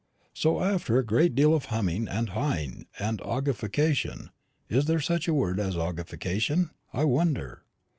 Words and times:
So, 0.33 0.63
after 0.63 0.97
a 0.97 1.05
great 1.05 1.35
deal 1.35 1.53
of 1.53 1.65
humming, 1.65 2.07
and 2.07 2.31
haing, 2.31 2.87
and 2.97 3.19
argufication 3.21 4.29
is 4.67 4.85
there 4.85 4.99
such 4.99 5.27
a 5.27 5.33
word 5.35 5.59
as 5.59 5.75
'argufication,' 5.75 6.71
I 6.91 7.03
wonder? 7.03 7.61